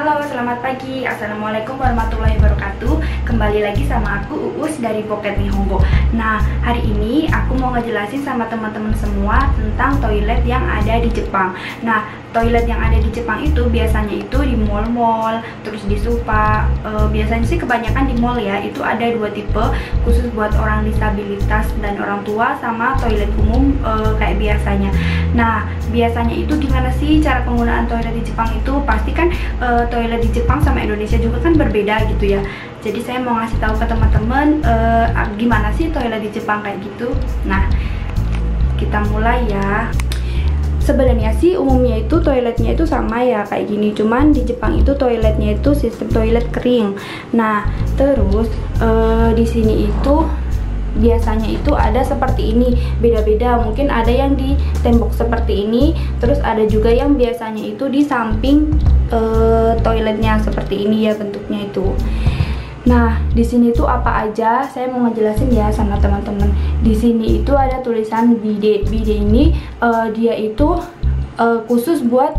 Halo, 0.00 0.24
selamat 0.24 0.64
pagi. 0.64 1.04
Assalamualaikum 1.04 1.76
warahmatullahi 1.76 2.40
wabarakatuh. 2.40 3.04
Kembali 3.28 3.60
lagi 3.60 3.84
sama 3.84 4.24
aku 4.24 4.56
Uus 4.56 4.80
dari 4.80 5.04
Pocket 5.04 5.36
Nihongo. 5.36 5.84
Nah, 6.16 6.40
hari 6.64 6.88
ini 6.88 7.28
aku 7.28 7.60
mau 7.60 7.76
ngejelasin 7.76 8.24
sama 8.24 8.48
teman-teman 8.48 8.96
semua 8.96 9.52
tentang 9.60 10.00
toilet 10.00 10.40
yang 10.48 10.64
ada 10.64 11.04
di 11.04 11.12
Jepang. 11.12 11.52
Nah, 11.84 12.08
toilet 12.32 12.64
yang 12.64 12.80
ada 12.80 12.96
di 12.96 13.12
Jepang 13.12 13.44
itu 13.44 13.66
biasanya 13.68 14.24
itu 14.24 14.38
di 14.40 14.56
mall-mall, 14.56 15.44
terus 15.68 15.84
di 15.84 16.00
supa. 16.00 16.64
E, 16.80 17.12
biasanya 17.12 17.44
sih 17.44 17.60
kebanyakan 17.60 18.08
di 18.08 18.16
mall 18.16 18.40
ya. 18.40 18.56
Itu 18.64 18.80
ada 18.80 19.04
dua 19.04 19.28
tipe, 19.36 19.64
khusus 20.08 20.24
buat 20.32 20.56
orang 20.56 20.88
disabilitas 20.88 21.68
dan 21.84 22.00
orang 22.00 22.24
tua 22.24 22.56
sama 22.56 22.96
toilet 23.04 23.28
umum 23.36 23.76
e, 23.84 23.92
kayak 24.16 24.40
biasanya. 24.40 24.90
Nah, 25.36 25.68
biasanya 25.92 26.34
itu 26.34 26.54
gimana 26.56 26.88
sih 26.96 27.18
cara 27.20 27.42
penggunaan 27.44 27.84
toilet 27.90 28.14
di 28.16 28.22
Jepang 28.32 28.48
itu? 28.56 28.80
Pasti 28.88 29.10
kan 29.12 29.28
e, 29.60 29.68
toilet 29.90 30.22
di 30.22 30.30
Jepang 30.30 30.62
sama 30.62 30.80
Indonesia 30.80 31.18
juga 31.18 31.42
kan 31.42 31.58
berbeda 31.58 32.08
gitu 32.16 32.38
ya. 32.38 32.40
Jadi 32.80 33.02
saya 33.04 33.20
mau 33.20 33.36
ngasih 33.36 33.58
tahu 33.60 33.74
ke 33.76 33.84
teman-teman 33.84 34.64
e, 34.64 34.74
gimana 35.36 35.68
sih 35.76 35.92
toilet 35.92 36.22
di 36.24 36.30
Jepang 36.32 36.64
kayak 36.64 36.80
gitu. 36.80 37.12
Nah, 37.44 37.68
kita 38.80 39.04
mulai 39.12 39.44
ya 39.50 39.92
sebenarnya 40.80 41.36
sih 41.36 41.54
umumnya 41.60 42.00
itu 42.00 42.18
toiletnya 42.18 42.72
itu 42.72 42.88
sama 42.88 43.20
ya 43.20 43.44
kayak 43.44 43.68
gini 43.68 43.92
cuman 43.92 44.32
di 44.32 44.42
Jepang 44.42 44.80
itu 44.80 44.96
toiletnya 44.96 45.60
itu 45.60 45.70
sistem 45.76 46.08
toilet 46.08 46.48
kering 46.50 46.96
nah 47.36 47.68
terus 47.94 48.48
uh, 48.80 49.30
di 49.36 49.44
sini 49.44 49.86
itu 49.86 50.16
biasanya 51.00 51.48
itu 51.48 51.72
ada 51.72 52.04
seperti 52.04 52.52
ini 52.54 52.76
beda-beda 53.00 53.58
mungkin 53.64 53.88
ada 53.88 54.12
yang 54.12 54.36
di 54.36 54.54
tembok 54.84 55.16
seperti 55.16 55.66
ini 55.66 55.96
terus 56.20 56.38
ada 56.44 56.62
juga 56.68 56.92
yang 56.92 57.16
biasanya 57.16 57.64
itu 57.64 57.88
di 57.88 58.04
samping 58.04 58.76
uh, 59.10 59.74
toiletnya 59.80 60.38
seperti 60.38 60.86
ini 60.86 61.08
ya 61.10 61.16
bentuknya 61.16 61.66
itu 61.66 61.96
Nah, 62.80 63.20
di 63.36 63.44
sini 63.44 63.76
tuh 63.76 63.84
apa 63.84 64.24
aja? 64.24 64.64
Saya 64.64 64.88
mau 64.88 65.04
ngejelasin 65.04 65.52
ya 65.52 65.68
sama 65.68 66.00
teman-teman. 66.00 66.48
Di 66.80 66.96
sini 66.96 67.44
itu 67.44 67.52
ada 67.52 67.84
tulisan 67.84 68.40
bidet. 68.40 68.88
Bidet 68.88 69.20
ini 69.20 69.52
uh, 69.84 70.08
dia 70.08 70.32
itu 70.32 70.80
uh, 71.36 71.60
khusus 71.68 72.00
buat 72.00 72.32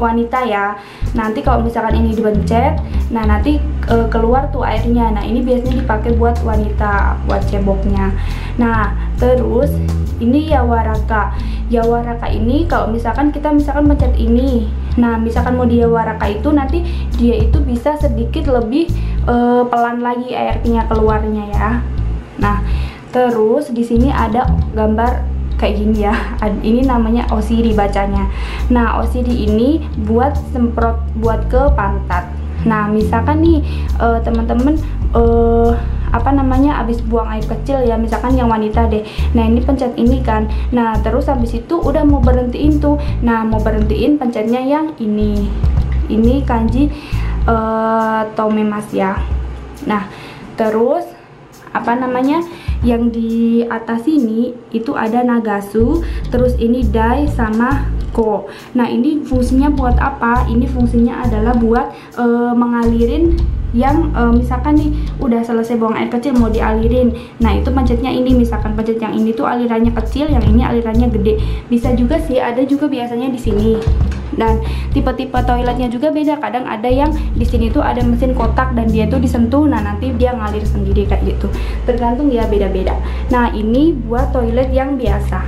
wanita 0.00 0.42
ya. 0.48 0.80
Nanti 1.12 1.44
kalau 1.44 1.60
misalkan 1.60 2.00
ini 2.00 2.16
dipencet, 2.16 2.80
nah 3.12 3.28
nanti 3.28 3.60
uh, 3.92 4.08
keluar 4.08 4.48
tuh 4.48 4.64
airnya. 4.64 5.12
Nah, 5.12 5.20
ini 5.20 5.44
biasanya 5.44 5.84
dipakai 5.84 6.16
buat 6.16 6.40
wanita, 6.40 7.20
buat 7.28 7.44
ceboknya. 7.46 8.16
Nah, 8.56 8.96
terus 9.20 9.70
ini 10.18 10.48
ya 10.48 10.64
waraka. 10.64 11.36
Ya 11.70 11.86
waraka 11.86 12.26
ini 12.26 12.66
kalau 12.66 12.90
misalkan 12.90 13.30
kita 13.30 13.52
misalkan 13.54 13.86
pencet 13.86 14.16
ini. 14.18 14.66
Nah, 14.98 15.20
misalkan 15.20 15.54
mau 15.54 15.68
dia 15.68 15.86
waraka 15.86 16.26
itu 16.26 16.50
nanti 16.50 16.82
dia 17.14 17.38
itu 17.46 17.62
bisa 17.62 17.94
sedikit 18.00 18.50
lebih 18.50 18.90
uh, 19.30 19.62
pelan 19.70 20.02
lagi 20.02 20.34
airnya 20.34 20.88
keluarnya 20.90 21.44
ya. 21.54 21.70
Nah, 22.40 22.64
terus 23.14 23.70
di 23.70 23.86
sini 23.86 24.10
ada 24.10 24.50
gambar 24.74 25.39
kayak 25.60 25.76
gini 25.76 26.08
ya. 26.08 26.16
Ini 26.40 26.88
namanya 26.88 27.28
OCD 27.28 27.76
bacanya. 27.76 28.32
Nah, 28.72 28.96
OCD 29.04 29.28
ini 29.28 29.84
buat 30.08 30.32
semprot 30.56 30.96
buat 31.20 31.44
ke 31.52 31.68
pantat. 31.76 32.32
Nah, 32.64 32.88
misalkan 32.88 33.44
nih 33.44 33.60
uh, 34.00 34.24
teman-teman 34.24 34.80
uh, 35.12 35.76
apa 36.10 36.34
namanya 36.34 36.82
habis 36.82 36.98
buang 37.06 37.30
air 37.30 37.46
kecil 37.46 37.86
ya 37.86 37.94
misalkan 37.94 38.34
yang 38.34 38.50
wanita 38.50 38.90
deh 38.90 39.06
nah 39.30 39.46
ini 39.46 39.62
pencet 39.62 39.94
ini 39.94 40.18
kan 40.22 40.50
nah 40.74 40.98
terus 40.98 41.30
habis 41.30 41.54
itu 41.54 41.78
udah 41.78 42.02
mau 42.02 42.18
berhentiin 42.18 42.82
tuh 42.82 42.98
nah 43.22 43.46
mau 43.46 43.62
berhentiin 43.62 44.18
pencetnya 44.18 44.58
yang 44.58 44.90
ini 44.98 45.46
ini 46.10 46.42
kanji 46.42 46.90
uh, 47.46 48.26
tomemas 48.34 48.90
ya 48.90 49.22
nah 49.86 50.10
terus 50.58 51.06
apa 51.70 51.94
namanya 51.94 52.42
yang 52.80 53.12
di 53.12 53.60
atas 53.68 54.08
ini 54.08 54.56
itu 54.72 54.96
ada 54.96 55.20
nagasu 55.20 56.00
terus 56.32 56.56
ini 56.56 56.84
dai 56.84 57.28
sama 57.28 57.92
ko. 58.10 58.50
Nah 58.74 58.90
ini 58.90 59.22
fungsinya 59.22 59.70
buat 59.70 59.96
apa? 60.00 60.48
Ini 60.50 60.66
fungsinya 60.66 61.24
adalah 61.24 61.54
buat 61.56 61.86
uh, 62.18 62.52
mengalirin 62.56 63.38
yang 63.70 64.10
e, 64.10 64.22
misalkan 64.34 64.74
nih 64.74 64.90
udah 65.22 65.42
selesai 65.46 65.78
buang 65.78 65.94
air 65.94 66.10
kecil 66.10 66.34
mau 66.34 66.50
dialirin. 66.50 67.14
Nah 67.38 67.54
itu 67.54 67.70
pencetnya 67.70 68.10
ini 68.10 68.34
misalkan 68.34 68.74
pencet 68.74 68.98
yang 68.98 69.14
ini 69.14 69.30
tuh 69.30 69.46
alirannya 69.46 69.94
kecil 69.94 70.26
yang 70.26 70.42
ini 70.42 70.62
alirannya 70.66 71.10
gede. 71.10 71.38
Bisa 71.70 71.94
juga 71.94 72.18
sih 72.18 72.42
ada 72.42 72.62
juga 72.66 72.90
biasanya 72.90 73.30
di 73.30 73.40
sini. 73.40 73.72
Dan 74.30 74.62
tipe-tipe 74.94 75.34
toiletnya 75.42 75.90
juga 75.90 76.14
beda. 76.14 76.38
Kadang 76.38 76.66
ada 76.66 76.86
yang 76.86 77.10
di 77.34 77.42
sini 77.42 77.66
tuh 77.70 77.82
ada 77.82 78.00
mesin 78.02 78.34
kotak 78.34 78.74
dan 78.78 78.86
dia 78.90 79.06
tuh 79.10 79.18
disentuh. 79.18 79.66
Nah 79.66 79.82
nanti 79.82 80.14
dia 80.14 80.34
ngalir 80.34 80.62
sendiri 80.62 81.06
kayak 81.06 81.26
gitu. 81.26 81.50
Tergantung 81.86 82.30
ya 82.30 82.46
beda-beda. 82.46 82.94
Nah 83.30 83.50
ini 83.50 83.94
buat 83.94 84.30
toilet 84.30 84.70
yang 84.70 84.94
biasa. 84.94 85.42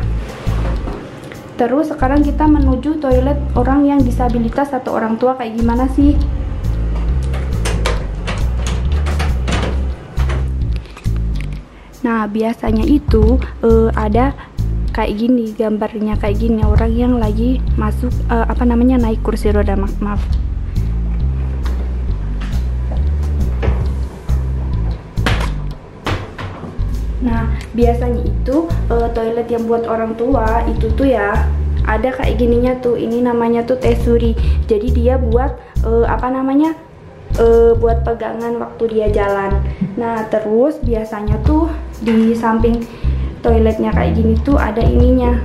Terus 1.52 1.94
sekarang 1.94 2.26
kita 2.26 2.42
menuju 2.48 2.98
toilet 2.98 3.38
orang 3.54 3.86
yang 3.86 4.00
disabilitas 4.02 4.74
atau 4.74 4.98
orang 4.98 5.14
tua. 5.14 5.38
Kayak 5.38 5.62
gimana 5.62 5.86
sih 5.94 6.18
Nah, 12.02 12.26
biasanya 12.26 12.82
itu 12.82 13.38
uh, 13.62 13.88
ada 13.94 14.34
kayak 14.90 15.22
gini 15.22 15.54
gambarnya 15.54 16.18
kayak 16.18 16.36
gini 16.42 16.60
orang 16.66 16.92
yang 16.92 17.14
lagi 17.16 17.62
masuk 17.78 18.12
uh, 18.28 18.44
apa 18.44 18.66
namanya 18.66 18.98
naik 18.98 19.22
kursi 19.22 19.54
roda 19.54 19.78
maaf, 19.78 19.94
maaf. 20.02 20.22
Nah, 27.22 27.54
biasanya 27.70 28.26
itu 28.26 28.66
uh, 28.90 29.06
toilet 29.14 29.46
yang 29.46 29.70
buat 29.70 29.86
orang 29.86 30.18
tua 30.18 30.66
itu 30.66 30.90
tuh 30.98 31.06
ya 31.06 31.46
ada 31.86 32.10
kayak 32.10 32.34
gininya 32.34 32.74
tuh. 32.82 32.98
Ini 32.98 33.22
namanya 33.22 33.62
tuh 33.62 33.78
tesuri. 33.78 34.34
Jadi 34.66 34.90
dia 34.90 35.22
buat 35.22 35.54
uh, 35.86 36.02
apa 36.10 36.34
namanya? 36.34 36.74
Uh, 37.38 37.72
buat 37.78 38.04
pegangan 38.04 38.58
waktu 38.60 38.84
dia 38.90 39.06
jalan. 39.12 39.62
Nah, 39.96 40.26
terus 40.28 40.80
biasanya 40.82 41.38
tuh 41.46 41.70
di 42.02 42.34
samping 42.34 42.82
toiletnya 43.42 43.90
kayak 43.94 44.18
gini 44.18 44.34
tuh 44.42 44.56
ada 44.58 44.80
ininya 44.80 45.38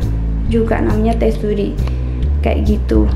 juga 0.47 0.79
namanya 0.79 1.17
tesuri 1.19 1.75
kayak 2.41 2.63
gitu. 2.65 3.07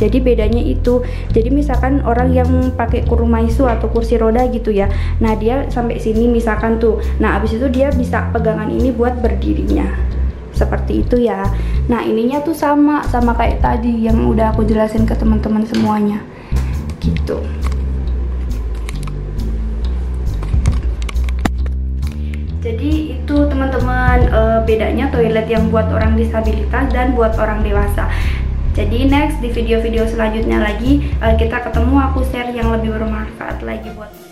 Jadi 0.00 0.16
bedanya 0.24 0.64
itu. 0.64 1.04
Jadi 1.28 1.52
misalkan 1.52 2.00
orang 2.08 2.32
yang 2.32 2.48
pakai 2.72 3.04
kurumaisu 3.04 3.68
atau 3.68 3.92
kursi 3.92 4.16
roda 4.16 4.48
gitu 4.48 4.72
ya. 4.72 4.88
Nah, 5.20 5.36
dia 5.36 5.68
sampai 5.68 6.00
sini 6.00 6.24
misalkan 6.24 6.80
tuh. 6.80 7.04
Nah, 7.20 7.36
abis 7.36 7.60
itu 7.60 7.68
dia 7.68 7.92
bisa 7.92 8.32
pegangan 8.32 8.72
ini 8.72 8.96
buat 8.96 9.20
berdirinya. 9.20 9.84
Seperti 10.56 11.04
itu 11.04 11.20
ya. 11.20 11.44
Nah, 11.92 12.00
ininya 12.00 12.40
tuh 12.40 12.56
sama 12.56 13.04
sama 13.12 13.36
kayak 13.36 13.60
tadi 13.60 14.08
yang 14.08 14.24
udah 14.24 14.56
aku 14.56 14.64
jelasin 14.64 15.04
ke 15.04 15.12
teman-teman 15.12 15.68
semuanya. 15.68 16.24
Gitu. 16.96 17.44
Jadi 22.70 23.18
itu 23.18 23.36
teman-teman 23.50 24.30
uh, 24.30 24.62
bedanya 24.62 25.10
toilet 25.10 25.50
yang 25.50 25.74
buat 25.74 25.90
orang 25.90 26.14
disabilitas 26.14 26.86
dan 26.94 27.18
buat 27.18 27.34
orang 27.34 27.66
dewasa. 27.66 28.06
Jadi 28.78 29.10
next 29.10 29.42
di 29.42 29.50
video-video 29.50 30.06
selanjutnya 30.06 30.62
lagi 30.62 31.02
uh, 31.18 31.34
kita 31.34 31.66
ketemu 31.66 31.98
aku 31.98 32.22
share 32.30 32.54
yang 32.54 32.70
lebih 32.70 32.94
bermanfaat 32.94 33.66
lagi 33.66 33.90
buat 33.98 34.29